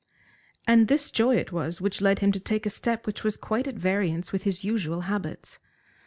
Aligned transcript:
And 0.65 0.87
this 0.87 1.11
joy 1.11 1.35
it 1.35 1.51
was 1.51 1.79
which 1.79 2.01
led 2.01 2.17
him 2.25 2.31
to 2.31 2.39
take 2.39 2.65
a 2.65 2.71
step 2.71 3.05
which 3.05 3.23
was 3.23 3.37
quite 3.37 3.67
at 3.67 3.75
variance 3.75 4.31
with 4.31 4.41
his 4.41 4.63
usual 4.63 5.01
habits. 5.01 5.59